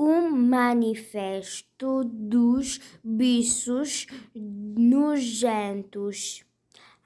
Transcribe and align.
o 0.00 0.30
manifesto 0.30 2.04
dos 2.04 2.80
bichos 3.04 4.06
nojentos. 4.34 6.42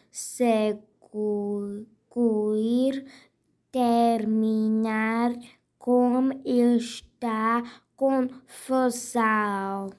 terminar 3.70 5.32
com 5.78 6.30
esta 6.44 7.62
confusão. 7.96 9.90